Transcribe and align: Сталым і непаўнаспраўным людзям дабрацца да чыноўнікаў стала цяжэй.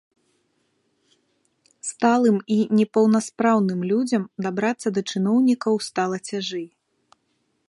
Сталым 1.89 2.37
і 2.57 2.57
непаўнаспраўным 2.79 3.81
людзям 3.93 4.23
дабрацца 4.47 4.87
да 4.97 5.01
чыноўнікаў 5.15 5.73
стала 5.91 6.17
цяжэй. 6.31 6.67